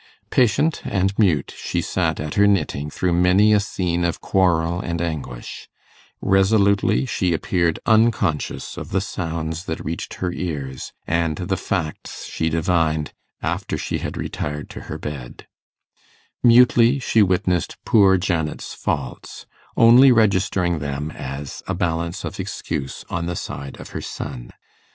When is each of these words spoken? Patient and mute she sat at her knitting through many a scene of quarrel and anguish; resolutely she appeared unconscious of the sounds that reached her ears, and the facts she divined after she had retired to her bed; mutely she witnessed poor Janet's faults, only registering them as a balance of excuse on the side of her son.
Patient 0.31 0.81
and 0.83 1.13
mute 1.19 1.53
she 1.55 1.79
sat 1.79 2.19
at 2.19 2.33
her 2.33 2.47
knitting 2.47 2.89
through 2.89 3.13
many 3.13 3.53
a 3.53 3.59
scene 3.59 4.03
of 4.03 4.19
quarrel 4.19 4.79
and 4.79 4.99
anguish; 4.99 5.69
resolutely 6.21 7.05
she 7.05 7.33
appeared 7.33 7.79
unconscious 7.85 8.77
of 8.77 8.89
the 8.89 8.99
sounds 8.99 9.65
that 9.65 9.85
reached 9.85 10.15
her 10.15 10.31
ears, 10.31 10.91
and 11.05 11.35
the 11.35 11.55
facts 11.55 12.25
she 12.25 12.49
divined 12.49 13.13
after 13.43 13.77
she 13.77 13.99
had 13.99 14.17
retired 14.17 14.71
to 14.71 14.81
her 14.89 14.97
bed; 14.97 15.45
mutely 16.41 16.97
she 16.97 17.21
witnessed 17.21 17.77
poor 17.85 18.17
Janet's 18.17 18.73
faults, 18.73 19.45
only 19.77 20.11
registering 20.11 20.79
them 20.79 21.11
as 21.11 21.61
a 21.67 21.75
balance 21.75 22.23
of 22.25 22.39
excuse 22.39 23.05
on 23.11 23.27
the 23.27 23.35
side 23.35 23.79
of 23.79 23.89
her 23.89 24.01
son. 24.01 24.49